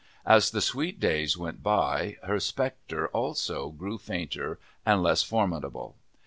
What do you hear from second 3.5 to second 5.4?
grew fainter and less